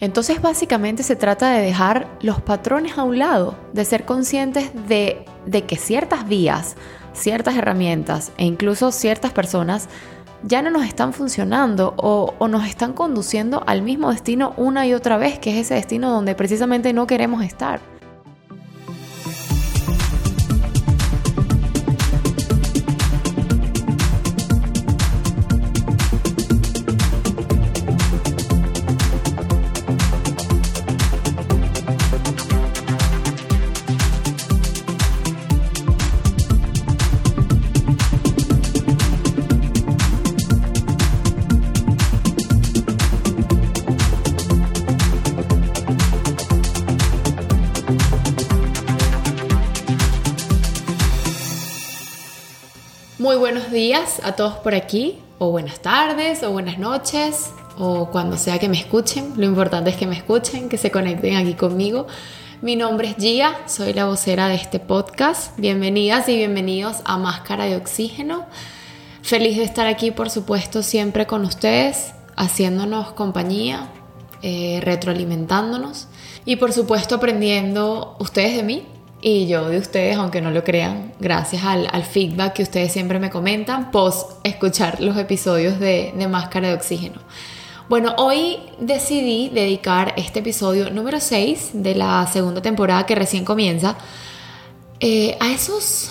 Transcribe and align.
Entonces 0.00 0.42
básicamente 0.42 1.02
se 1.02 1.16
trata 1.16 1.50
de 1.52 1.62
dejar 1.62 2.08
los 2.20 2.40
patrones 2.40 2.98
a 2.98 3.02
un 3.02 3.18
lado, 3.18 3.56
de 3.72 3.84
ser 3.84 4.04
conscientes 4.04 4.70
de, 4.86 5.24
que 5.66 5.76
ciertas 5.76 6.28
vías, 6.28 6.76
ciertas 7.14 7.56
herramientas 7.56 8.32
e 8.36 8.44
incluso 8.44 8.92
ciertas 8.92 9.32
personas 9.32 9.88
ya 10.42 10.60
no 10.60 10.70
nos 10.70 10.84
están 10.84 11.14
funcionando 11.14 11.94
o, 11.96 12.34
o, 12.38 12.48
nos 12.48 12.68
están 12.68 12.92
conduciendo 12.92 13.64
al 13.66 13.80
mismo 13.80 14.10
destino 14.10 14.52
una 14.58 14.86
y 14.86 14.92
otra 14.92 15.16
vez, 15.16 15.38
que 15.38 15.50
es 15.50 15.66
ese 15.66 15.74
destino 15.74 16.10
donde 16.10 16.34
precisamente 16.34 16.92
no 16.92 17.06
queremos 17.06 17.42
estar. 17.42 17.80
Buenos 53.34 53.72
días 53.72 54.20
a 54.22 54.32
todos 54.36 54.54
por 54.54 54.76
aquí, 54.76 55.18
o 55.38 55.50
buenas 55.50 55.80
tardes, 55.80 56.44
o 56.44 56.52
buenas 56.52 56.78
noches, 56.78 57.50
o 57.76 58.08
cuando 58.12 58.36
sea 58.36 58.60
que 58.60 58.68
me 58.68 58.78
escuchen. 58.78 59.32
Lo 59.36 59.44
importante 59.46 59.90
es 59.90 59.96
que 59.96 60.06
me 60.06 60.16
escuchen, 60.16 60.68
que 60.68 60.78
se 60.78 60.92
conecten 60.92 61.34
aquí 61.34 61.54
conmigo. 61.54 62.06
Mi 62.62 62.76
nombre 62.76 63.08
es 63.08 63.16
Gia, 63.16 63.66
soy 63.66 63.94
la 63.94 64.06
vocera 64.06 64.46
de 64.46 64.54
este 64.54 64.78
podcast. 64.78 65.58
Bienvenidas 65.58 66.28
y 66.28 66.36
bienvenidos 66.36 66.98
a 67.04 67.18
Máscara 67.18 67.64
de 67.64 67.74
Oxígeno. 67.74 68.46
Feliz 69.22 69.56
de 69.56 69.64
estar 69.64 69.88
aquí, 69.88 70.12
por 70.12 70.30
supuesto, 70.30 70.84
siempre 70.84 71.26
con 71.26 71.44
ustedes, 71.44 72.12
haciéndonos 72.36 73.12
compañía, 73.12 73.88
eh, 74.42 74.80
retroalimentándonos 74.84 76.06
y, 76.44 76.56
por 76.56 76.72
supuesto, 76.72 77.16
aprendiendo 77.16 78.16
ustedes 78.20 78.56
de 78.56 78.62
mí 78.62 78.86
y 79.28 79.48
yo 79.48 79.68
de 79.68 79.78
ustedes, 79.78 80.16
aunque 80.18 80.40
no 80.40 80.52
lo 80.52 80.62
crean, 80.62 81.12
gracias 81.18 81.64
al, 81.64 82.04
feedback 82.04 82.52
que 82.52 82.62
ustedes 82.62 82.92
siempre 82.92 83.18
me 83.18 83.28
comentan 83.28 83.90
post 83.90 84.30
escuchar 84.44 85.00
los 85.00 85.18
episodios 85.18 85.80
de, 85.80 86.12
Máscara 86.30 86.68
de 86.68 86.74
Oxígeno. 86.74 87.20
Bueno, 87.88 88.14
hoy 88.18 88.58
decidí 88.78 89.48
dedicar 89.48 90.14
este 90.16 90.38
episodio 90.38 90.90
número 90.90 91.18
6 91.18 91.70
de 91.72 91.96
la 91.96 92.24
segunda 92.32 92.62
temporada 92.62 93.04
que 93.04 93.16
recién 93.16 93.44
comienza 93.44 93.96
eh, 95.00 95.36
a, 95.40 95.50
esos, 95.50 96.08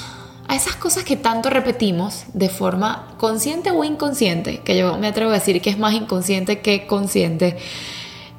a 0.50 0.56
esas 0.58 0.76
cosas 0.76 1.06
que 1.06 1.16
tanto 1.16 1.50
repetimos 1.50 2.26
de 2.34 2.50
forma 2.50 3.16
consciente 3.18 3.72
o 3.72 3.86
inconsciente, 3.86 4.60
que 4.60 4.78
yo 4.78 4.98
me 4.98 5.08
atrevo 5.08 5.32
a 5.32 5.36
decir 5.36 5.62
que 5.62 5.70
es 5.70 5.80
más 5.80 5.94
inconsciente 5.94 6.60
que 6.60 6.86
consciente 6.86 7.56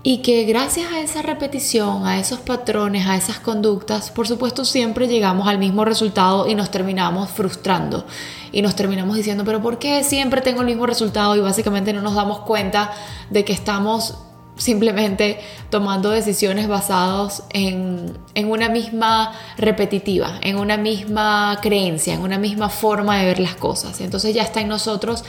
y 0.08 0.18
que 0.18 0.44
gracias 0.44 0.92
a 0.92 1.00
esa 1.00 1.20
repetición, 1.20 2.06
a 2.06 2.20
esos 2.20 2.38
patrones, 2.38 3.08
a 3.08 3.16
esas 3.16 3.40
conductas, 3.40 4.12
por 4.12 4.28
supuesto 4.28 4.64
siempre 4.64 5.08
llegamos 5.08 5.48
al 5.48 5.58
mismo 5.58 5.84
resultado 5.84 6.46
y 6.46 6.54
nos 6.54 6.70
terminamos 6.70 7.28
frustrando 7.28 8.06
y 8.52 8.62
nos 8.62 8.76
terminamos 8.76 9.16
diciendo, 9.16 9.42
pero 9.44 9.60
¿por 9.60 9.80
qué 9.80 10.04
siempre 10.04 10.42
tengo 10.42 10.60
el 10.60 10.68
mismo 10.68 10.86
resultado? 10.86 11.34
Y 11.34 11.40
básicamente 11.40 11.92
no 11.92 12.02
nos 12.02 12.14
damos 12.14 12.38
cuenta 12.42 12.92
de 13.30 13.44
que 13.44 13.52
estamos 13.52 14.14
simplemente 14.56 15.40
tomando 15.70 16.10
decisiones 16.10 16.68
basadas 16.68 17.42
en, 17.50 18.16
en, 18.34 18.48
una 18.48 18.68
misma 18.68 19.32
repetitiva, 19.58 20.38
en 20.40 20.56
una 20.56 20.76
misma 20.76 21.58
creencia, 21.60 22.14
en 22.14 22.20
una 22.20 22.38
misma 22.38 22.68
forma 22.68 23.18
de 23.18 23.24
ver 23.24 23.40
las 23.40 23.56
cosas. 23.56 24.00
Entonces 24.00 24.32
ya 24.32 24.44
está 24.44 24.60
en 24.60 24.68
nosotros 24.68 25.24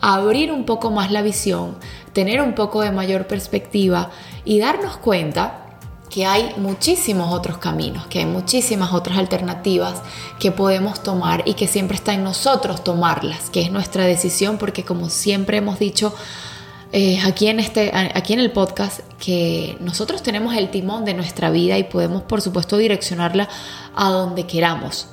abrir 0.00 0.52
un 0.52 0.64
poco 0.64 0.90
más 0.90 1.10
la 1.10 1.22
visión, 1.22 1.76
tener 2.12 2.40
un 2.40 2.54
poco 2.54 2.82
de 2.82 2.90
mayor 2.90 3.26
perspectiva 3.26 4.10
y 4.44 4.58
darnos 4.58 4.96
cuenta 4.96 5.66
que 6.10 6.26
hay 6.26 6.52
muchísimos 6.56 7.32
otros 7.32 7.58
caminos, 7.58 8.06
que 8.08 8.18
hay 8.18 8.26
muchísimas 8.26 8.92
otras 8.92 9.16
alternativas 9.16 10.02
que 10.40 10.50
podemos 10.50 11.02
tomar 11.02 11.42
y 11.46 11.54
que 11.54 11.68
siempre 11.68 11.96
está 11.96 12.12
en 12.12 12.24
nosotros 12.24 12.82
tomarlas, 12.82 13.48
que 13.48 13.62
es 13.62 13.70
nuestra 13.70 14.04
decisión, 14.04 14.58
porque 14.58 14.84
como 14.84 15.08
siempre 15.08 15.58
hemos 15.58 15.78
dicho 15.78 16.12
eh, 16.92 17.20
aquí, 17.24 17.46
en 17.46 17.60
este, 17.60 17.92
aquí 17.94 18.32
en 18.32 18.40
el 18.40 18.50
podcast, 18.50 19.00
que 19.20 19.76
nosotros 19.80 20.22
tenemos 20.22 20.56
el 20.56 20.70
timón 20.70 21.04
de 21.04 21.14
nuestra 21.14 21.50
vida 21.50 21.78
y 21.78 21.84
podemos 21.84 22.22
por 22.22 22.42
supuesto 22.42 22.76
direccionarla 22.76 23.48
a 23.94 24.10
donde 24.10 24.46
queramos. 24.46 25.06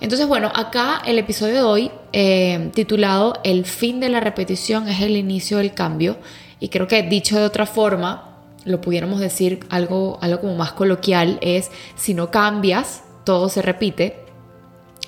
Entonces, 0.00 0.26
bueno, 0.26 0.50
acá 0.54 1.02
el 1.04 1.18
episodio 1.18 1.54
de 1.54 1.62
hoy, 1.62 1.90
eh, 2.12 2.70
titulado 2.74 3.34
El 3.44 3.66
fin 3.66 4.00
de 4.00 4.08
la 4.08 4.20
repetición 4.20 4.88
es 4.88 5.00
el 5.02 5.16
inicio 5.16 5.58
del 5.58 5.74
cambio, 5.74 6.16
y 6.58 6.68
creo 6.68 6.88
que 6.88 7.02
dicho 7.02 7.38
de 7.38 7.44
otra 7.44 7.66
forma, 7.66 8.38
lo 8.64 8.80
pudiéramos 8.80 9.20
decir 9.20 9.60
algo, 9.70 10.18
algo 10.22 10.40
como 10.40 10.56
más 10.56 10.72
coloquial, 10.72 11.38
es 11.42 11.70
si 11.96 12.14
no 12.14 12.30
cambias, 12.30 13.02
todo 13.24 13.48
se 13.48 13.62
repite. 13.62 14.24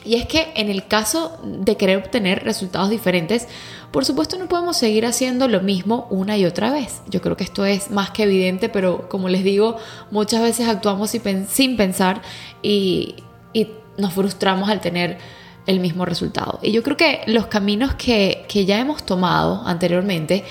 Y 0.05 0.17
es 0.17 0.27
que 0.27 0.49
en 0.57 0.69
el 0.69 0.89
caso 0.89 1.39
de 1.45 1.77
querer 1.77 1.99
obtener 1.99 2.43
resultados 2.43 2.91
diferentes, 2.91 3.47
por 3.93 4.05
supuesto 4.05 4.37
no 4.37 4.49
podemos 4.49 4.77
seguir 4.77 5.07
haciendo 5.07 5.47
lo 5.47 5.61
mismo 5.61 6.09
una 6.11 6.37
y 6.37 6.45
otra 6.45 6.73
vez. 6.73 7.03
Yo 7.09 7.21
creo 7.21 7.37
que 7.37 7.45
esto 7.45 7.65
es 7.65 7.91
más 7.91 8.11
que 8.11 8.25
evidente, 8.25 8.69
pero 8.69 9.09
como 9.09 9.29
les 9.29 9.45
digo, 9.45 9.77
muchas 10.11 10.43
veces 10.43 10.67
actuamos 10.67 11.11
sin 11.11 11.77
pensar 11.77 12.21
y, 12.63 13.15
y 13.53 13.69
nos 13.99 14.13
frustramos 14.13 14.69
al 14.69 14.81
tener 14.81 15.19
el 15.67 15.81
mismo 15.81 16.05
resultado. 16.05 16.59
Y 16.63 16.73
yo 16.73 16.83
creo 16.83 16.97
que 16.97 17.23
los 17.27 17.47
caminos 17.47 17.95
que, 17.95 18.47
ya 18.67 18.79
hemos 18.79 19.05
tomado 19.05 19.63
anteriormente 19.67 20.45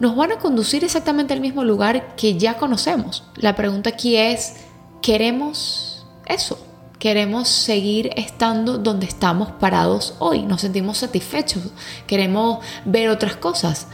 nos 0.00 0.16
van 0.16 0.32
a 0.32 0.38
conducir 0.38 0.84
exactamente 0.84 1.32
al 1.32 1.40
mismo 1.40 1.64
lugar 1.64 2.14
que 2.16 2.36
ya 2.36 2.54
conocemos. 2.56 3.24
La 3.36 3.54
pregunta 3.54 3.90
aquí 3.90 4.16
es, 4.16 4.56
¿queremos 5.00 6.06
eso? 6.26 6.58
Queremos 6.98 7.48
seguir 7.48 8.10
estando 8.16 8.78
donde 8.78 9.06
estamos 9.06 9.52
parados 9.52 10.14
hoy, 10.18 10.42
nos 10.42 10.62
sentimos 10.62 10.98
satisfechos, 10.98 11.62
queremos 12.06 12.64
ver 12.84 13.10
otras 13.10 13.36
cosas. 13.36 13.86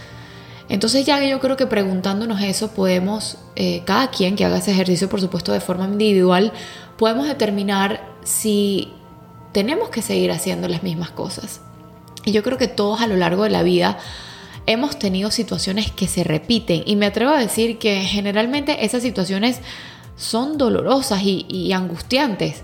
Entonces 0.72 1.04
ya 1.04 1.22
yo 1.22 1.38
creo 1.38 1.58
que 1.58 1.66
preguntándonos 1.66 2.40
eso 2.40 2.70
podemos, 2.70 3.36
eh, 3.56 3.82
cada 3.84 4.10
quien 4.10 4.36
que 4.36 4.46
haga 4.46 4.56
ese 4.56 4.70
ejercicio 4.70 5.06
por 5.06 5.20
supuesto 5.20 5.52
de 5.52 5.60
forma 5.60 5.84
individual, 5.84 6.50
podemos 6.96 7.28
determinar 7.28 8.08
si 8.24 8.90
tenemos 9.52 9.90
que 9.90 10.00
seguir 10.00 10.32
haciendo 10.32 10.68
las 10.68 10.82
mismas 10.82 11.10
cosas. 11.10 11.60
Y 12.24 12.32
yo 12.32 12.42
creo 12.42 12.56
que 12.56 12.68
todos 12.68 13.02
a 13.02 13.06
lo 13.06 13.18
largo 13.18 13.44
de 13.44 13.50
la 13.50 13.62
vida 13.62 13.98
hemos 14.64 14.98
tenido 14.98 15.30
situaciones 15.30 15.90
que 15.90 16.08
se 16.08 16.24
repiten 16.24 16.82
y 16.86 16.96
me 16.96 17.04
atrevo 17.04 17.32
a 17.32 17.38
decir 17.38 17.78
que 17.78 18.00
generalmente 18.00 18.86
esas 18.86 19.02
situaciones 19.02 19.60
son 20.16 20.56
dolorosas 20.56 21.20
y, 21.22 21.70
angustiantes. 21.74 22.62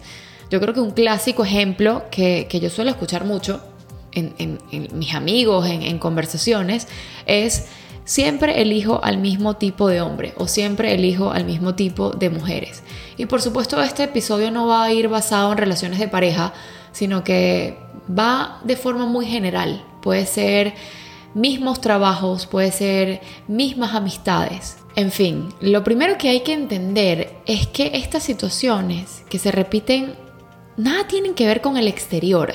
Yo 0.51 0.61
creo 0.61 0.73
que 0.73 0.81
un 0.81 0.93
clásico 0.93 1.45
ejemplo 1.45 2.05
que, 2.11 2.49
yo 2.59 2.71
suelo 2.71 2.91
escuchar 2.91 3.27
mucho 3.27 3.61
en, 4.13 4.59
mis 4.95 5.13
amigos, 5.13 5.67
en 5.69 5.99
conversaciones, 5.99 6.89
es 7.27 7.67
siempre 8.09 8.63
elijo 8.63 9.05
al 9.05 9.19
mismo 9.19 9.57
tipo 9.57 9.87
de 9.87 10.01
hombre 10.01 10.33
o 10.39 10.49
siempre 10.49 10.95
elijo 10.95 11.31
al 11.31 11.45
mismo 11.45 11.75
tipo 11.75 12.11
de 12.11 12.31
mujeres. 12.31 12.83
Y 13.19 13.27
por 13.27 13.43
supuesto 13.43 13.83
este 13.83 14.05
episodio 14.05 14.51
no 14.51 14.67
va 14.67 14.85
a 14.85 14.93
ir 14.93 15.09
basado 15.09 15.53
en 15.53 15.59
relaciones 15.59 15.99
de 15.99 16.09
pareja, 16.09 16.55
sino 16.91 17.23
que 17.23 17.77
va 18.09 18.63
de 18.65 18.77
forma 18.77 19.05
muy 19.05 19.27
general. 19.27 19.85
Puede 20.01 20.25
ser 20.25 20.73
mismos 21.35 21.83
trabajos, 21.83 22.47
puede 22.47 22.73
ser 22.73 23.21
mismas 23.47 23.95
amistades. 23.95 24.79
En 24.97 25.13
fin, 25.13 25.51
lo 25.61 25.85
primero 25.85 26.17
que 26.17 26.31
hay 26.31 26.41
que 26.41 26.55
entender 26.55 27.35
es 27.45 27.67
que 27.67 27.91
estas 27.93 28.23
situaciones 28.23 29.23
que 29.29 29.39
se 29.39 29.53
repiten 29.53 30.15
nada 30.79 31.07
tienen 31.07 31.35
que 31.35 31.47
ver 31.47 31.61
con 31.61 31.77
el 31.77 31.87
exterior. 31.87 32.55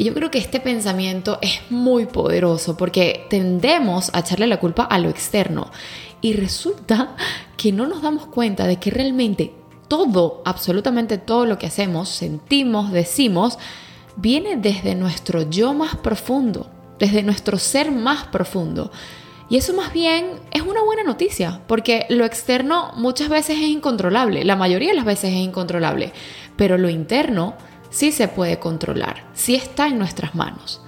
Y 0.00 0.04
yo 0.04 0.14
creo 0.14 0.30
que 0.30 0.38
este 0.38 0.60
pensamiento 0.60 1.38
es 1.42 1.60
muy 1.68 2.06
poderoso 2.06 2.74
porque 2.74 3.26
tendemos 3.28 4.10
a 4.14 4.20
echarle 4.20 4.46
la 4.46 4.58
culpa 4.58 4.84
a 4.84 4.98
lo 4.98 5.10
externo 5.10 5.70
y 6.22 6.32
resulta 6.32 7.16
que 7.58 7.70
no 7.70 7.86
nos 7.86 8.00
damos 8.00 8.24
cuenta 8.24 8.66
de 8.66 8.78
que 8.78 8.90
realmente 8.90 9.52
todo, 9.88 10.40
absolutamente 10.46 11.18
todo 11.18 11.44
lo 11.44 11.58
que 11.58 11.66
hacemos, 11.66 12.08
sentimos, 12.08 12.92
decimos, 12.92 13.58
viene 14.16 14.56
desde 14.56 14.94
nuestro 14.94 15.50
yo 15.50 15.74
más 15.74 15.96
profundo, 15.96 16.70
desde 16.98 17.22
nuestro 17.22 17.58
ser 17.58 17.92
más 17.92 18.24
profundo. 18.24 18.90
Y 19.50 19.58
eso 19.58 19.74
más 19.74 19.92
bien 19.92 20.30
es 20.50 20.62
una 20.62 20.82
buena 20.82 21.02
noticia, 21.02 21.60
porque 21.66 22.06
lo 22.08 22.24
externo 22.24 22.92
muchas 22.96 23.28
veces 23.28 23.58
es 23.58 23.68
incontrolable, 23.68 24.46
la 24.46 24.56
mayoría 24.56 24.88
de 24.88 24.96
las 24.96 25.04
veces 25.04 25.34
es 25.34 25.40
incontrolable, 25.40 26.14
pero 26.56 26.78
lo 26.78 26.88
interno 26.88 27.54
sí 27.90 28.12
se 28.12 28.28
puede 28.28 28.58
controlar, 28.58 29.24
sí 29.34 29.54
está 29.54 29.88
en 29.88 29.98
nuestras 29.98 30.34
manos. 30.34 30.80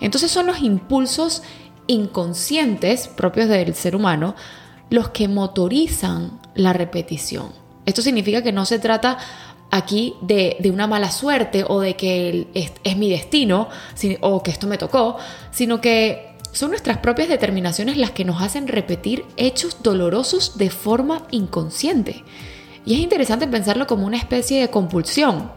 Entonces 0.00 0.30
son 0.30 0.46
los 0.46 0.60
impulsos 0.60 1.42
inconscientes 1.86 3.08
propios 3.08 3.48
del 3.48 3.74
ser 3.74 3.96
humano 3.96 4.34
los 4.90 5.10
que 5.10 5.28
motorizan 5.28 6.40
la 6.54 6.72
repetición. 6.72 7.50
Esto 7.84 8.02
significa 8.02 8.42
que 8.42 8.52
no 8.52 8.64
se 8.64 8.78
trata 8.78 9.18
aquí 9.70 10.14
de, 10.22 10.58
una 10.72 10.86
mala 10.86 11.10
suerte 11.10 11.64
o 11.66 11.80
de 11.80 11.96
que 11.96 12.48
es, 12.54 12.96
mi 12.96 13.10
destino 13.10 13.68
o 14.20 14.42
que 14.42 14.50
esto 14.50 14.66
me 14.66 14.78
tocó, 14.78 15.16
sino 15.50 15.80
que 15.80 16.36
son 16.52 16.70
nuestras 16.70 16.98
propias 16.98 17.28
determinaciones 17.28 17.96
las 17.96 18.12
que 18.12 18.24
nos 18.24 18.42
hacen 18.42 18.68
repetir 18.68 19.24
hechos 19.36 19.82
dolorosos 19.82 20.56
de 20.56 20.70
forma 20.70 21.26
inconsciente. 21.30 22.24
Y 22.84 22.94
es 22.94 23.00
interesante 23.00 23.46
pensarlo 23.46 23.86
como 23.86 24.06
una 24.06 24.16
especie 24.16 24.60
de 24.60 24.70
compulsión, 24.70 25.50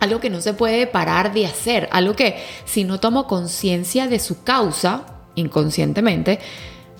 algo 0.00 0.20
que 0.20 0.30
no 0.30 0.40
se 0.40 0.54
puede 0.54 0.86
parar 0.86 1.32
de 1.32 1.46
hacer, 1.46 1.88
algo 1.92 2.14
que 2.14 2.36
si 2.64 2.84
no 2.84 3.00
tomo 3.00 3.26
conciencia 3.26 4.06
de 4.06 4.18
su 4.18 4.42
causa, 4.42 5.06
inconscientemente, 5.34 6.38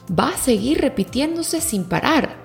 va 0.09 0.31
a 0.31 0.37
seguir 0.37 0.81
repitiéndose 0.81 1.61
sin 1.61 1.85
parar. 1.85 2.37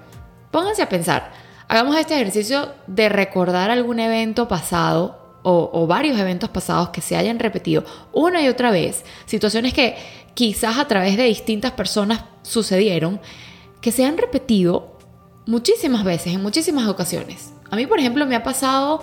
Pónganse 0.52 0.82
a 0.82 0.90
pensar, 0.90 1.32
hagamos 1.68 1.96
este 1.96 2.16
ejercicio 2.16 2.74
de 2.88 3.10
recordar 3.10 3.72
algún 3.72 4.00
evento 4.00 4.48
pasado 4.48 5.22
o, 5.44 5.88
varios 5.88 6.20
eventos 6.20 6.50
pasados 6.50 6.90
que 6.90 7.02
se 7.02 7.16
hayan 7.16 7.40
repetido 7.40 7.84
una 8.12 8.44
y 8.44 8.48
otra 8.48 8.70
vez, 8.70 9.04
situaciones 9.26 9.74
que 9.74 9.96
quizás 10.36 10.78
a 10.78 10.88
través 10.88 11.18
de 11.18 11.24
distintas 11.24 11.72
personas 11.72 12.26
sucedieron, 12.44 13.20
que 13.82 13.92
se 13.92 14.06
han 14.06 14.18
repetido 14.18 14.98
muchísimas 15.48 16.04
veces, 16.04 16.34
en 16.34 16.44
muchísimas 16.44 16.88
ocasiones. 16.88 17.54
A 17.72 17.76
mí, 17.76 17.88
por 17.88 18.00
ejemplo, 18.00 18.26
me 18.28 18.36
ha 18.36 18.44
pasado 18.44 19.02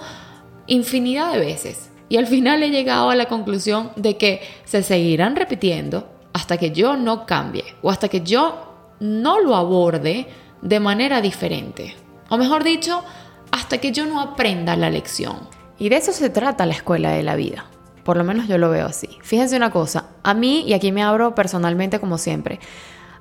infinidad 0.69 1.33
de 1.33 1.41
veces 1.41 1.91
y 2.09 2.17
al 2.17 2.27
final 2.27 2.63
he 2.63 2.71
llegado 2.71 3.11
a 3.11 3.17
la 3.17 3.27
conclusión 3.27 3.91
de 3.97 4.17
que 4.17 4.41
se 4.65 4.83
seguirán 4.83 5.37
repitiendo 5.37 6.09
hasta 6.33 6.57
que 6.57 6.71
yo 6.71 6.97
no 6.97 7.27
cambie 7.27 7.65
o 7.83 7.91
hasta 7.91 8.09
que 8.09 8.23
yo 8.23 8.69
no 9.01 9.41
lo 9.41 9.57
aborde 9.57 10.27
de 10.63 10.81
manera 10.81 11.21
diferente. 11.21 11.95
O 12.31 12.39
mejor 12.39 12.65
dicho, 12.65 13.03
hasta 13.51 13.79
que 13.79 13.93
yo 13.93 14.07
no 14.07 14.21
aprenda 14.21 14.77
la 14.77 14.91
lección. 14.91 15.37
Y 15.79 15.89
de 15.89 15.97
eso 15.97 16.13
se 16.13 16.31
trata 16.31 16.67
la 16.67 16.75
escuela 16.75 17.11
de 17.11 17.23
la 17.23 17.37
vida. 17.37 17.67
Por 18.05 18.17
lo 18.17 18.25
menos 18.25 18.49
yo 18.49 18.59
lo 18.59 18.71
veo 18.71 18.87
así. 18.87 19.09
Fíjense 19.23 19.57
una 19.57 19.71
cosa, 19.71 20.09
a 20.23 20.35
mí, 20.35 20.65
y 20.67 20.73
aquí 20.73 20.93
me 20.93 21.03
abro 21.03 21.35
personalmente 21.35 22.01
como 22.01 22.19
siempre, 22.19 22.59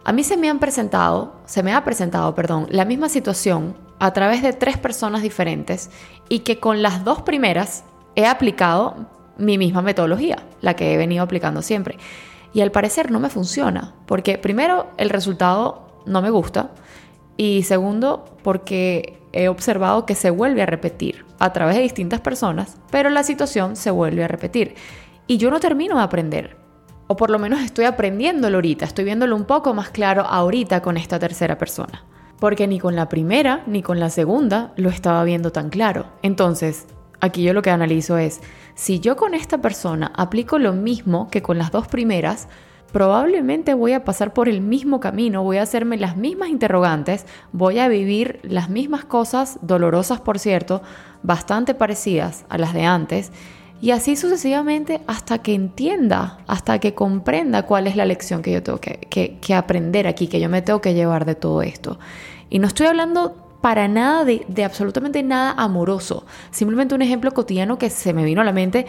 a 0.08 0.14
mí 0.14 0.24
se 0.24 0.38
me 0.38 0.50
han 0.50 0.60
presentado, 0.60 1.34
se 1.46 1.64
me 1.64 1.74
ha 1.74 1.84
presentado, 1.84 2.34
perdón, 2.34 2.68
la 2.70 2.86
misma 2.86 3.10
situación 3.10 3.76
a 4.00 4.14
través 4.14 4.42
de 4.42 4.54
tres 4.54 4.78
personas 4.78 5.22
diferentes 5.22 5.90
y 6.30 6.40
que 6.40 6.62
con 6.62 6.82
las 6.82 7.04
dos 7.04 7.24
primeras 7.24 7.84
he 8.16 8.26
aplicado 8.26 9.10
mi 9.38 9.58
misma 9.58 9.82
metodología, 9.82 10.38
la 10.62 10.78
que 10.78 10.94
he 10.94 10.98
venido 10.98 11.26
aplicando 11.26 11.62
siempre. 11.62 11.98
Y 12.54 12.62
al 12.62 12.72
parecer 12.72 13.12
no 13.12 13.20
me 13.20 13.30
funciona, 13.30 13.96
porque 14.06 14.38
primero 14.38 14.88
el 14.96 15.10
resultado 15.10 16.02
no 16.06 16.22
me 16.22 16.30
gusta 16.30 16.72
y 17.36 17.64
segundo 17.64 18.38
porque 18.44 19.20
he 19.34 19.50
observado 19.50 20.06
que 20.06 20.16
se 20.16 20.30
vuelve 20.30 20.62
a 20.62 20.68
repetir 20.68 21.26
a 21.38 21.52
través 21.52 21.76
de 21.76 21.82
distintas 21.82 22.22
personas, 22.22 22.78
pero 22.92 23.10
la 23.10 23.24
situación 23.24 23.76
se 23.76 23.92
vuelve 23.92 24.24
a 24.24 24.30
repetir 24.30 24.76
y 25.28 25.38
yo 25.38 25.52
no 25.52 25.60
termino 25.60 25.98
de 25.98 26.04
aprender. 26.04 26.57
O 27.08 27.16
por 27.16 27.30
lo 27.30 27.40
menos 27.40 27.62
estoy 27.62 27.86
aprendiéndolo 27.86 28.58
ahorita, 28.58 28.86
estoy 28.86 29.06
viéndolo 29.06 29.36
un 29.36 29.46
poco 29.46 29.74
más 29.74 29.90
claro 29.90 30.24
ahorita 30.24 30.82
con 30.82 30.98
esta 30.98 31.20
tercera 31.20 31.58
persona. 31.58 32.04
Porque 32.40 32.68
ni 32.68 32.80
con 32.80 32.96
la 32.96 33.10
primera 33.10 33.64
ni 33.66 33.82
con 33.82 34.00
la 34.00 34.10
segunda 34.10 34.74
lo 34.76 34.90
estaba 34.90 35.24
viendo 35.24 35.52
tan 35.52 35.70
claro. 35.70 36.08
Entonces, 36.22 36.86
aquí 37.22 37.44
yo 37.44 37.54
lo 37.54 37.62
que 37.62 37.72
analizo 37.72 38.18
es, 38.18 38.42
si 38.76 39.00
yo 39.00 39.16
con 39.16 39.34
esta 39.34 39.60
persona 39.60 40.12
aplico 40.16 40.60
lo 40.60 40.74
mismo 40.74 41.30
que 41.32 41.42
con 41.42 41.58
las 41.58 41.72
dos 41.72 41.88
primeras, 41.88 42.50
probablemente 42.92 43.74
voy 43.74 43.94
a 43.94 44.04
pasar 44.04 44.34
por 44.34 44.50
el 44.50 44.62
mismo 44.62 45.00
camino, 45.00 45.44
voy 45.44 45.58
a 45.58 45.64
hacerme 45.64 45.98
las 45.98 46.18
mismas 46.18 46.50
interrogantes, 46.50 47.26
voy 47.52 47.80
a 47.80 47.88
vivir 47.88 48.40
las 48.44 48.70
mismas 48.70 49.06
cosas, 49.06 49.60
dolorosas 49.62 50.20
por 50.22 50.40
cierto, 50.40 50.82
bastante 51.24 51.74
parecidas 51.74 52.46
a 52.50 52.58
las 52.58 52.74
de 52.74 52.86
antes, 52.86 53.32
y 53.80 53.92
así 53.92 54.16
sucesivamente 54.16 55.02
hasta 55.08 55.40
que 55.40 55.54
entienda, 55.54 56.40
hasta 56.48 56.80
que 56.80 56.94
comprenda 56.94 57.64
cuál 57.64 57.88
es 57.88 57.96
la 57.96 58.06
lección 58.06 58.42
que 58.42 58.52
yo 58.52 58.64
tengo 58.64 58.80
que, 58.80 59.56
aprender 59.56 60.08
aquí, 60.08 60.28
que 60.28 60.40
yo 60.40 60.50
me 60.50 60.62
tengo 60.62 60.82
que 60.82 60.94
llevar 60.94 61.26
de 61.26 61.36
todo 61.36 61.62
esto. 61.62 62.00
Y 62.50 62.60
no 62.60 62.68
estoy 62.68 62.88
hablando 62.88 63.36
para 63.62 63.88
nada 63.88 64.26
de, 64.26 64.64
absolutamente 64.64 65.22
nada 65.22 65.52
amoroso. 65.52 66.26
Simplemente 66.50 66.96
un 66.96 67.02
ejemplo 67.02 67.34
cotidiano 67.34 67.78
que 67.78 67.90
se 67.90 68.14
me 68.14 68.24
vino 68.24 68.42
a 68.42 68.46
la 68.46 68.54
mente 68.54 68.88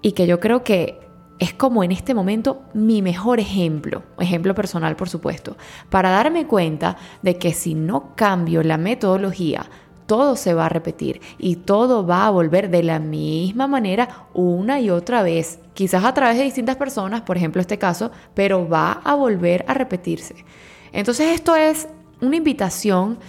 y 0.00 0.12
que 0.12 0.26
yo 0.26 0.40
creo 0.40 0.64
que 0.64 0.98
es 1.38 1.54
como 1.54 1.82
en 1.84 1.92
este 1.92 2.14
momento 2.14 2.62
mi 2.74 3.02
mejor 3.02 3.40
ejemplo, 3.40 4.02
ejemplo 4.18 4.54
personal 4.54 4.96
por 4.96 5.08
supuesto, 5.08 5.56
para 5.88 6.10
darme 6.10 6.46
cuenta 6.46 6.96
de 7.22 7.36
que 7.36 7.52
si 7.52 7.74
no 7.74 8.14
cambio 8.14 8.62
la 8.62 8.76
metodología, 8.76 9.66
todo 10.10 10.34
se 10.34 10.54
va 10.54 10.66
a 10.66 10.68
repetir 10.68 11.20
y 11.38 11.54
todo 11.54 12.04
va 12.04 12.26
a 12.26 12.30
volver 12.30 12.68
de 12.68 12.82
la 12.82 12.98
misma 12.98 13.68
manera 13.68 14.26
una 14.34 14.80
y 14.80 14.90
otra 14.90 15.22
vez, 15.22 15.60
quizás 15.72 16.04
a 16.04 16.12
través 16.14 16.36
de 16.36 16.42
distintas 16.42 16.74
personas, 16.74 17.20
por 17.20 17.36
ejemplo 17.36 17.60
este 17.60 17.78
caso, 17.78 18.10
pero 18.34 18.68
va 18.68 18.90
a 19.04 19.14
volver 19.14 19.64
a 19.68 19.74
repetirse. 19.74 20.44
Entonces 20.90 21.28
esto 21.32 21.54
es 21.54 21.86
una 22.20 22.34
invitación 22.34 23.20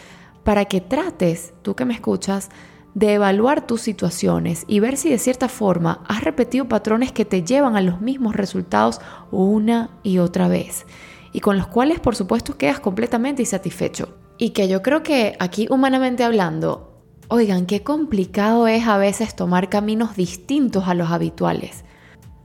para 0.44 0.66
que 0.66 0.82
trates, 0.82 1.54
tú 1.62 1.76
que 1.76 1.86
me 1.86 1.94
escuchas, 1.94 2.50
de 2.96 3.14
evaluar 3.14 3.68
tus 3.68 3.82
situaciones 3.82 4.66
y 4.68 4.80
ver 4.80 4.98
si 4.98 5.12
de 5.12 5.20
cierta 5.20 5.50
forma 5.50 6.04
has 6.08 6.24
repetido 6.24 6.68
patrones 6.68 7.12
que 7.12 7.26
te 7.26 7.44
llevan 7.44 7.76
a 7.76 7.82
los 7.82 8.02
mismos 8.02 8.36
resultados 8.36 9.02
una 9.30 9.92
y 10.02 10.18
otra 10.18 10.48
vez 10.48 10.88
y 11.32 11.42
con 11.42 11.58
los 11.58 11.68
cuales 11.68 12.00
por 12.00 12.16
supuesto 12.16 12.58
quedas 12.58 12.80
completamente 12.80 13.44
insatisfecho. 13.44 14.21
Y 14.42 14.50
que 14.50 14.68
yo 14.68 14.82
creo 14.82 15.04
que 15.04 15.36
aquí 15.38 15.68
humanamente 15.70 16.24
hablando, 16.24 17.04
oigan, 17.28 17.68
qué 17.68 17.84
complicado 17.84 18.68
es 18.68 18.88
a 18.88 18.98
veces 18.98 19.36
tomar 19.36 19.70
caminos 19.70 20.16
distintos 20.16 20.88
a 20.88 20.96
los 20.96 21.12
habituales. 21.12 21.86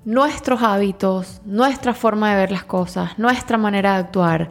Nuestros 0.04 0.60
hábitos, 0.62 1.40
nuestra 1.46 1.94
forma 1.94 2.30
de 2.30 2.36
ver 2.36 2.52
las 2.52 2.64
cosas, 2.64 3.18
nuestra 3.18 3.56
manera 3.56 3.94
de 3.94 4.00
actuar, 4.00 4.50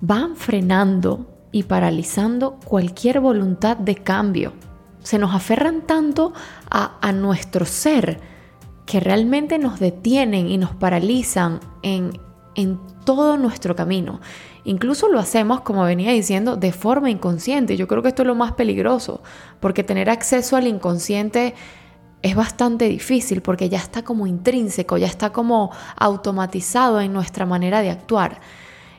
van 0.00 0.36
frenando 0.36 1.26
y 1.52 1.64
paralizando 1.64 2.58
cualquier 2.64 3.20
voluntad 3.20 3.76
de 3.76 3.96
cambio. 3.96 4.54
Se 5.00 5.18
nos 5.18 5.34
aferran 5.34 5.82
tanto 5.82 6.32
a, 6.70 6.96
a 7.06 7.12
nuestro 7.12 7.66
ser 7.66 8.20
que 8.86 9.00
realmente 9.00 9.58
nos 9.58 9.80
detienen 9.80 10.48
y 10.48 10.56
nos 10.56 10.74
paralizan 10.74 11.60
en, 11.82 12.18
en 12.54 12.80
todo 13.04 13.36
nuestro 13.36 13.76
camino. 13.76 14.20
Incluso 14.64 15.08
lo 15.08 15.18
hacemos, 15.18 15.62
como 15.62 15.84
venía 15.84 16.12
diciendo, 16.12 16.56
de 16.56 16.72
forma 16.72 17.10
inconsciente. 17.10 17.76
Yo 17.76 17.88
creo 17.88 18.02
que 18.02 18.08
esto 18.08 18.22
es 18.22 18.26
lo 18.26 18.34
más 18.34 18.52
peligroso, 18.52 19.22
porque 19.60 19.84
tener 19.84 20.10
acceso 20.10 20.56
al 20.56 20.66
inconsciente 20.66 21.54
es 22.22 22.36
bastante 22.36 22.86
difícil 22.86 23.40
porque 23.40 23.68
ya 23.68 23.78
está 23.78 24.02
como 24.02 24.26
intrínseco, 24.26 24.98
ya 24.98 25.06
está 25.06 25.30
como 25.32 25.70
automatizado 25.96 27.00
en 27.00 27.12
nuestra 27.12 27.46
manera 27.46 27.80
de 27.80 27.90
actuar. 27.90 28.40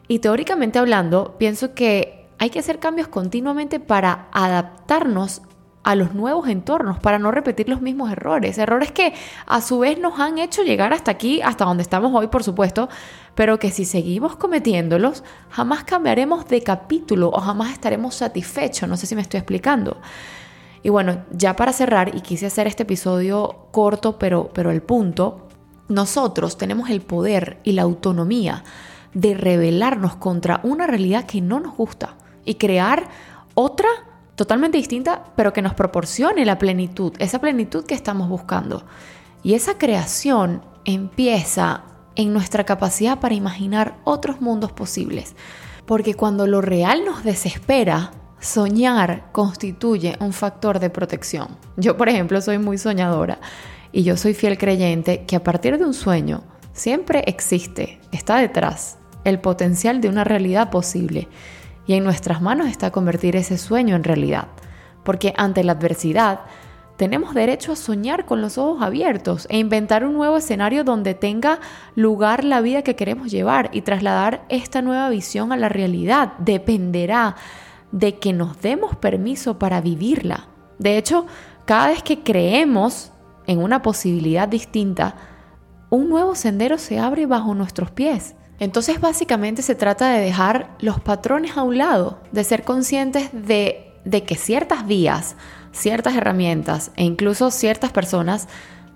Y 0.07 0.19
teóricamente 0.19 0.79
hablando, 0.79 1.35
pienso 1.38 1.74
que 1.74 2.27
hay 2.39 2.50
que 2.50 2.59
hacer 2.59 2.79
cambios 2.79 3.07
continuamente 3.07 3.79
para 3.79 4.27
adaptarnos 4.31 5.43
a 5.83 5.95
los 5.95 6.13
nuevos 6.13 6.47
entornos 6.47 7.00
para 7.00 7.19
no 7.19 7.31
repetir 7.31 7.67
los 7.67 7.81
mismos 7.81 8.11
errores. 8.11 8.57
Errores 8.57 8.91
que 8.91 9.13
a 9.47 9.61
su 9.61 9.79
vez 9.79 10.00
nos 10.00 10.19
han 10.19 10.38
hecho 10.38 10.63
llegar 10.63 10.93
hasta 10.93 11.11
aquí, 11.11 11.41
hasta 11.41 11.65
donde 11.65 11.83
estamos 11.83 12.13
hoy, 12.13 12.27
por 12.27 12.43
supuesto, 12.43 12.89
pero 13.35 13.57
que 13.59 13.71
si 13.71 13.85
seguimos 13.85 14.35
cometiéndolos, 14.35 15.23
jamás 15.50 15.83
cambiaremos 15.83 16.47
de 16.47 16.61
capítulo 16.61 17.29
o 17.29 17.39
jamás 17.39 17.71
estaremos 17.71 18.15
satisfechos. 18.15 18.88
No 18.88 18.97
sé 18.97 19.07
si 19.07 19.15
me 19.15 19.21
estoy 19.21 19.39
explicando. 19.39 19.97
Y 20.83 20.89
bueno, 20.89 21.23
ya 21.31 21.55
para 21.55 21.73
cerrar, 21.73 22.15
y 22.15 22.21
quise 22.21 22.47
hacer 22.47 22.67
este 22.67 22.83
episodio 22.83 23.67
corto, 23.71 24.17
pero, 24.17 24.50
pero 24.53 24.71
el 24.71 24.81
punto, 24.81 25.47
nosotros 25.88 26.57
tenemos 26.57 26.89
el 26.89 27.01
poder 27.01 27.59
y 27.63 27.73
la 27.73 27.83
autonomía 27.83 28.63
de 29.13 29.33
rebelarnos 29.33 30.15
contra 30.15 30.59
una 30.63 30.88
realidad 30.88 31.25
que 31.25 31.41
no 31.41 31.59
nos 31.59 31.75
gusta 31.75 32.15
y 32.45 32.55
crear 32.55 33.09
otra 33.53 33.89
totalmente 34.35 34.77
distinta, 34.77 35.23
pero 35.35 35.53
que 35.53 35.61
nos 35.61 35.73
proporcione 35.73 36.45
la 36.45 36.57
plenitud, 36.57 37.13
esa 37.19 37.39
plenitud 37.39 37.85
que 37.85 37.95
estamos 37.95 38.29
buscando. 38.29 38.85
Y 39.43 39.53
esa 39.53 39.77
creación 39.77 40.61
empieza 40.85 41.83
en 42.15 42.33
nuestra 42.33 42.63
capacidad 42.63 43.19
para 43.19 43.35
imaginar 43.35 43.97
otros 44.03 44.41
mundos 44.41 44.71
posibles. 44.71 45.35
Porque 45.85 46.13
cuando 46.13 46.47
lo 46.47 46.61
real 46.61 47.03
nos 47.05 47.23
desespera, 47.23 48.11
soñar 48.39 49.31
constituye 49.31 50.17
un 50.19 50.33
factor 50.33 50.79
de 50.79 50.89
protección. 50.89 51.57
Yo, 51.77 51.97
por 51.97 52.09
ejemplo, 52.09 52.41
soy 52.41 52.57
muy 52.57 52.77
soñadora 52.77 53.39
y 53.91 54.03
yo 54.03 54.17
soy 54.17 54.33
fiel 54.33 54.57
creyente 54.57 55.25
que 55.25 55.35
a 55.35 55.43
partir 55.43 55.77
de 55.77 55.85
un 55.85 55.93
sueño 55.93 56.43
siempre 56.73 57.23
existe, 57.27 58.00
está 58.11 58.38
detrás, 58.38 58.97
el 59.23 59.39
potencial 59.39 60.01
de 60.01 60.09
una 60.09 60.23
realidad 60.23 60.69
posible. 60.69 61.27
Y 61.85 61.93
en 61.93 62.03
nuestras 62.03 62.41
manos 62.41 62.67
está 62.67 62.91
convertir 62.91 63.35
ese 63.35 63.57
sueño 63.57 63.95
en 63.95 64.03
realidad. 64.03 64.47
Porque 65.03 65.33
ante 65.35 65.63
la 65.63 65.73
adversidad, 65.73 66.41
tenemos 67.01 67.33
derecho 67.33 67.71
a 67.71 67.75
soñar 67.75 68.25
con 68.25 68.41
los 68.41 68.59
ojos 68.59 68.83
abiertos 68.83 69.47
e 69.50 69.57
inventar 69.57 70.05
un 70.05 70.13
nuevo 70.13 70.38
escenario 70.38 70.83
donde 70.83 71.15
tenga 71.15 71.59
lugar 71.95 72.43
la 72.43 72.61
vida 72.61 72.83
que 72.83 72.95
queremos 72.95 73.31
llevar 73.31 73.71
y 73.73 73.81
trasladar 73.81 74.45
esta 74.50 74.83
nueva 74.83 75.09
visión 75.09 75.51
a 75.51 75.57
la 75.57 75.67
realidad. 75.67 76.33
Dependerá 76.38 77.35
de 77.91 78.19
que 78.19 78.33
nos 78.33 78.61
demos 78.61 78.95
permiso 78.95 79.57
para 79.57 79.81
vivirla. 79.81 80.47
De 80.77 81.00
hecho, 81.00 81.25
cada 81.65 81.88
vez 81.88 82.03
que 82.03 82.21
creemos 82.21 83.11
en 83.47 83.59
una 83.59 83.81
posibilidad 83.81 84.47
distinta, 84.47 85.15
un 85.89 86.07
nuevo 86.07 86.35
sendero 86.35 86.77
se 86.77 87.00
abre 87.00 87.25
bajo 87.25 87.55
nuestros 87.55 87.89
pies. 87.91 88.35
Entonces 88.60 89.01
básicamente 89.01 89.62
se 89.62 89.75
trata 89.75 90.12
de 90.12 90.22
dejar 90.22 90.75
los 90.79 91.00
patrones 91.00 91.58
a 91.58 91.63
un 91.63 91.77
lado, 91.77 92.20
de 92.31 92.43
ser 92.43 92.63
conscientes 92.63 93.29
de, 93.34 93.93
que 94.27 94.36
ciertas 94.36 94.86
vías, 94.86 95.36
ciertas 95.72 96.15
herramientas 96.15 96.91
e 96.96 97.03
incluso 97.03 97.50
ciertas 97.50 97.91
personas 97.91 98.48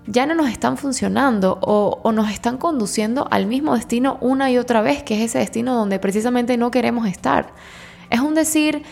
ya 0.06 0.24
no 0.24 0.36
nos 0.36 0.48
están 0.50 0.76
funcionando 0.76 1.58
o, 1.62 2.00
o, 2.04 2.12
nos 2.12 2.30
están 2.30 2.58
conduciendo 2.58 3.26
al 3.30 3.46
mismo 3.46 3.74
destino 3.74 4.18
una 4.20 4.52
y 4.52 4.58
otra 4.58 4.80
vez, 4.80 5.02
que 5.02 5.16
es 5.16 5.30
ese 5.30 5.40
destino 5.40 5.74
donde 5.74 5.98
precisamente 5.98 6.56
no 6.56 6.70
queremos 6.70 7.08
estar. 7.08 7.52
Es 8.08 8.20
un 8.20 8.34
decir, 8.34 8.84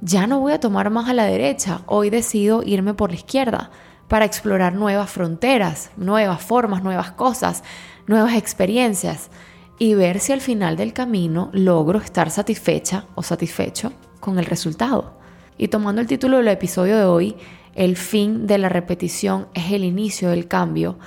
ya 0.00 0.26
no 0.26 0.40
voy 0.40 0.52
a 0.52 0.60
tomar 0.60 0.90
más 0.90 1.08
a 1.08 1.14
la 1.14 1.24
derecha, 1.24 1.82
hoy 1.86 2.10
decido 2.10 2.62
irme 2.64 2.94
por 2.94 3.10
la 3.10 3.16
izquierda 3.16 3.70
para 4.08 4.24
explorar 4.24 4.74
nuevas 4.74 5.10
fronteras, 5.10 5.90
nuevas 5.96 6.42
formas, 6.42 6.82
nuevas 6.82 7.12
cosas, 7.12 7.62
nuevas 8.06 8.34
experiencias 8.34 9.30
y 9.78 9.94
ver 9.94 10.20
si 10.20 10.32
al 10.32 10.40
final 10.40 10.76
del 10.76 10.92
camino 10.92 11.50
logro 11.52 11.98
estar 11.98 12.30
satisfecha 12.30 13.06
o 13.14 13.22
satisfecho 13.22 13.92
con 14.20 14.38
el 14.38 14.46
resultado. 14.46 15.18
Y 15.58 15.68
tomando 15.68 16.00
el 16.00 16.06
título 16.06 16.38
del 16.38 16.48
episodio 16.48 16.96
de 16.96 17.04
hoy, 17.04 17.36
el 17.74 17.96
fin 17.96 18.46
de 18.46 18.58
la 18.58 18.68
repetición 18.68 19.48
es 19.54 19.72
el 19.72 19.84
inicio 19.84 20.30
del 20.30 20.48
cambio. 20.48 20.98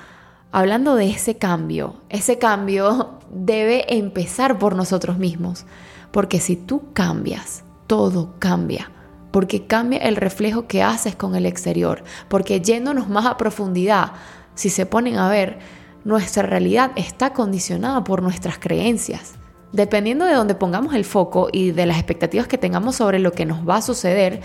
Hablando 0.52 0.96
de 0.96 1.10
ese 1.10 1.38
cambio, 1.38 1.96
ese 2.10 2.38
cambio 2.38 3.20
debe 3.32 3.96
empezar 3.98 4.60
por 4.60 4.76
nosotros 4.76 5.18
mismos, 5.18 5.66
porque 6.12 6.40
si 6.40 6.56
tú 6.56 6.94
cambias, 6.94 7.64
todo 7.88 8.36
cambia, 8.40 8.92
porque 9.32 9.66
cambia 9.66 10.00
el 10.00 10.16
reflejo 10.16 10.68
que 10.68 10.84
haces 10.84 11.16
con 11.16 11.36
el 11.36 11.46
exterior, 11.46 12.04
porque 12.28 12.62
yéndonos 12.62 13.10
más 13.10 13.26
a 13.26 13.38
profundidad, 13.38 14.14
si 14.56 14.70
se 14.70 14.86
ponen 14.86 15.18
a 15.18 15.30
ver, 15.30 15.60
nuestra 16.04 16.44
realidad 16.44 16.92
está 16.96 17.34
condicionada 17.34 18.04
por 18.04 18.22
nuestras 18.22 18.58
creencias. 18.60 19.34
Dependiendo 19.72 20.26
de 20.26 20.34
dónde 20.34 20.56
pongamos 20.56 20.96
el 20.96 21.06
foco 21.06 21.50
y 21.52 21.72
de 21.72 21.86
las 21.86 21.98
expectativas 21.98 22.48
que 22.48 22.58
tengamos 22.58 22.96
sobre 22.96 23.20
lo 23.20 23.32
que 23.32 23.46
nos 23.46 23.68
va 23.68 23.78
a 23.78 23.82
suceder, 23.82 24.42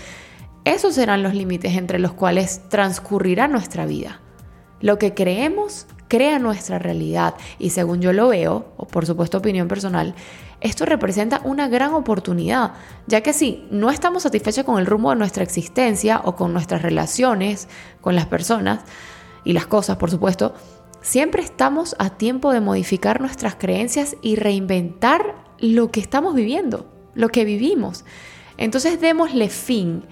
esos 0.65 0.95
serán 0.95 1.23
los 1.23 1.33
límites 1.33 1.75
entre 1.75 1.99
los 1.99 2.13
cuales 2.13 2.61
transcurrirá 2.69 3.47
nuestra 3.47 3.85
vida. 3.85 4.19
Lo 4.81 4.99
que 4.99 5.13
creemos 5.13 5.87
crea 6.07 6.37
nuestra 6.39 6.79
realidad 6.79 7.35
y 7.57 7.71
según 7.71 8.01
yo 8.01 8.13
lo 8.13 8.27
veo, 8.27 8.67
o 8.77 8.85
por 8.85 9.05
supuesto 9.05 9.39
opinión 9.39 9.67
personal, 9.67 10.15
esto 10.61 10.85
representa 10.85 11.41
una 11.43 11.67
gran 11.67 11.93
oportunidad, 11.93 12.73
ya 13.07 13.21
que 13.21 13.33
si 13.33 13.67
no 13.71 13.89
estamos 13.89 14.23
satisfechos 14.23 14.63
con 14.63 14.79
el 14.79 14.85
rumbo 14.85 15.09
de 15.09 15.15
nuestra 15.17 15.43
existencia 15.43 16.21
o 16.23 16.35
con 16.35 16.53
nuestras 16.53 16.81
relaciones 16.81 17.67
con 18.01 18.15
las 18.15 18.25
personas 18.25 18.81
y 19.43 19.53
las 19.53 19.67
cosas, 19.67 19.97
por 19.97 20.09
supuesto, 20.09 20.53
Siempre 21.05 21.43
estamos 21.43 21.95
a 21.99 22.09
tiempo 22.09 22.51
de 22.51 22.61
modificar 22.61 23.21
nuestras 23.21 23.53
creencias 23.53 24.17
y 24.23 24.37
reinventar 24.37 25.35
lo 25.59 25.91
que 25.91 25.99
estamos 25.99 26.33
viviendo, 26.33 26.91
lo 27.13 27.29
que 27.29 27.45
vivimos. 27.45 28.05
Entonces 28.57 28.99
démosle 28.99 29.49
fin 29.49 30.05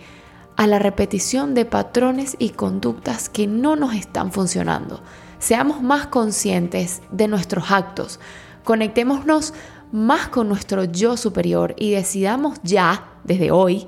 a 0.55 0.67
la 0.67 0.77
repetición 0.77 1.55
de 1.55 1.65
patrones 1.65 2.35
y 2.37 2.51
conductas 2.51 3.27
que 3.27 3.47
no 3.47 3.75
nos 3.75 3.95
están 3.95 4.31
funcionando. 4.31 5.01
Seamos 5.39 5.81
más 5.81 6.05
conscientes 6.05 7.01
de 7.11 7.27
nuestros 7.27 7.71
actos. 7.71 8.19
Conectémonos 8.63 9.55
más 9.91 10.27
con 10.27 10.47
nuestro 10.47 10.83
yo 10.83 11.17
superior 11.17 11.73
y 11.75 11.89
decidamos 11.89 12.59
ya, 12.61 13.13
desde 13.23 13.49
hoy, 13.49 13.87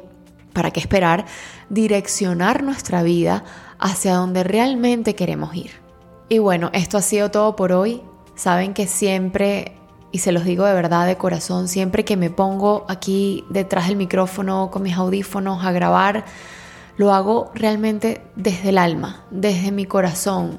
para 0.54 0.72
qué 0.72 0.80
esperar, 0.80 1.26
direccionar 1.70 2.64
nuestra 2.64 3.04
vida 3.04 3.44
hacia 3.78 4.16
donde 4.16 4.44
realmente 4.44 5.14
queremos 5.14 5.56
ir. 5.56 5.85
Y 6.28 6.40
bueno, 6.40 6.72
esto 6.74 6.98
ha 6.98 7.02
sido 7.02 7.30
todo 7.30 7.56
por 7.56 7.72
hoy. 7.72 8.02
Saben 8.36 8.74
que 8.74 8.88
siempre, 8.88 9.78
y 10.12 10.20
se 10.20 10.32
los 10.32 10.44
digo 10.44 10.66
de 10.66 10.74
verdad 10.74 11.06
de 11.06 11.18
corazón, 11.18 11.68
siempre 11.68 12.04
que 12.04 12.18
me 12.18 12.30
pongo 12.30 12.86
aquí 12.88 13.46
detrás 13.50 13.88
del 13.88 13.96
micrófono 13.96 14.72
con 14.72 14.82
mis 14.82 14.96
audífonos 14.96 15.64
a 15.64 15.72
grabar, 15.72 16.26
lo 16.98 17.14
hago 17.14 17.52
realmente 17.54 18.22
desde 18.36 18.70
el 18.70 18.78
alma, 18.78 19.24
desde 19.30 19.72
mi 19.72 19.86
corazón, 19.86 20.58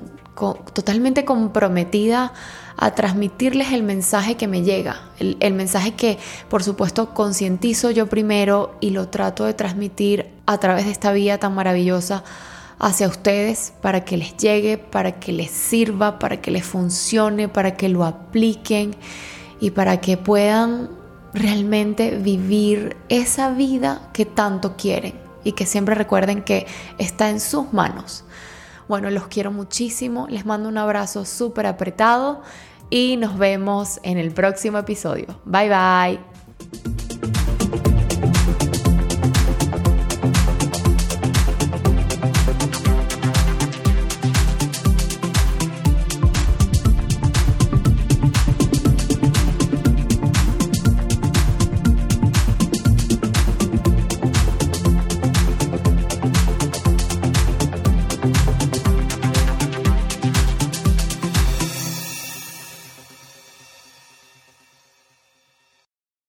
totalmente 0.73 1.25
comprometida 1.25 2.33
a 2.77 2.95
transmitirles 2.95 3.73
el 3.73 3.83
mensaje 3.83 4.37
que 4.37 4.47
me 4.47 4.63
llega, 4.63 5.01
el, 5.19 5.39
el 5.41 5.55
mensaje 5.55 5.95
que 5.95 6.19
por 6.51 6.63
supuesto 6.63 7.15
concientizo 7.15 7.91
yo 7.91 8.07
primero 8.07 8.77
y 8.81 8.91
lo 8.91 9.09
trato 9.09 9.47
de 9.47 9.55
transmitir 9.55 10.31
a 10.45 10.59
través 10.59 10.85
de 10.85 10.93
esta 10.93 11.13
vía 11.13 11.39
tan 11.39 11.55
maravillosa 11.55 12.23
hacia 12.79 13.09
ustedes 13.09 13.73
para 13.81 14.05
que 14.05 14.17
les 14.17 14.37
llegue, 14.37 14.79
para 14.79 15.19
que 15.19 15.33
les 15.33 15.51
sirva, 15.51 16.19
para 16.19 16.41
que 16.41 16.51
les 16.51 16.65
funcione, 16.65 17.49
para 17.49 17.77
que 17.77 17.89
lo 17.89 18.05
apliquen 18.05 18.95
y 19.61 19.71
para 19.71 20.01
que 20.01 20.17
puedan 20.17 20.91
realmente 21.33 22.17
vivir 22.17 22.97
esa 23.09 23.51
vida 23.51 24.11
que 24.13 24.25
tanto 24.25 24.77
quieren 24.77 25.15
y 25.45 25.53
que 25.53 25.67
siempre 25.67 25.95
recuerden 25.95 26.43
que 26.43 26.67
está 26.99 27.31
en 27.31 27.41
sus 27.41 27.73
manos. 27.73 28.25
Bueno, 28.89 29.11
los 29.11 29.27
quiero 29.29 29.51
muchísimo, 29.51 30.27
les 30.29 30.47
mando 30.47 30.69
un 30.69 30.79
abrazo 30.79 31.25
súper 31.25 31.67
apretado 31.67 32.43
y 32.91 33.17
nos 33.17 33.37
vemos 33.37 34.01
en 34.03 34.19
el 34.19 34.33
próximo 34.33 34.79
episodio. 34.79 35.27
Bye 35.45 35.69
bye. 35.69 36.36